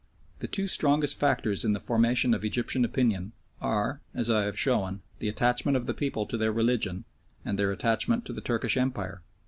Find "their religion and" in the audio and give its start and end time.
6.39-7.59